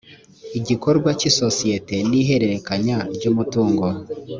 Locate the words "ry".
3.15-3.23